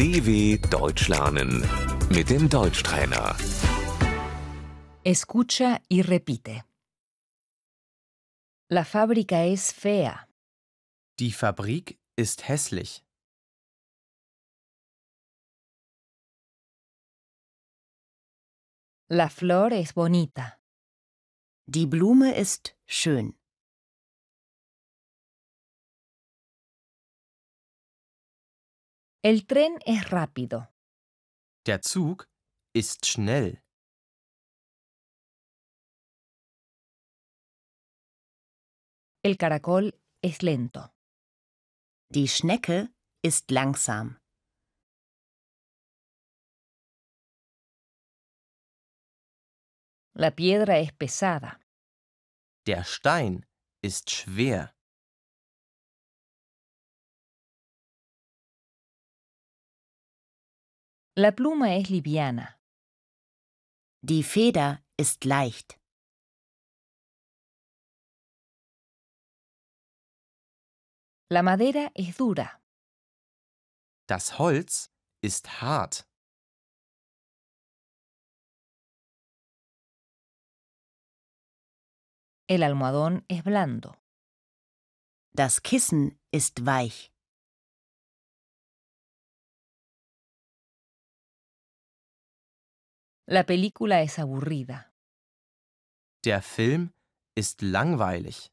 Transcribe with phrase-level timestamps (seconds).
[0.00, 1.62] DW Deutsch lernen
[2.08, 3.36] mit dem Deutschtrainer.
[5.04, 6.64] Escucha y repite.
[8.70, 10.26] La fábrica es fea.
[11.18, 13.04] Die Fabrik ist hässlich.
[19.10, 20.58] La flor es bonita.
[21.66, 23.34] Die Blume ist schön.
[29.22, 30.72] El tren es rápido.
[31.66, 32.26] Der Zug
[32.74, 33.62] ist schnell.
[39.22, 40.88] El caracol es lento.
[42.08, 42.88] Die Schnecke
[43.22, 44.18] ist langsam.
[50.14, 51.60] La piedra es pesada.
[52.66, 53.44] Der Stein
[53.82, 54.74] ist schwer.
[61.16, 62.56] La pluma es liviana.
[64.00, 65.76] Die Feder ist leicht.
[71.28, 72.62] La madera es dura.
[74.06, 76.06] Das Holz ist hart.
[82.46, 83.96] El almohadón es blando.
[85.32, 87.12] Das Kissen ist weich.
[93.32, 94.92] La película es aburrida.
[96.24, 96.92] Der Film
[97.36, 98.50] ist langweilig.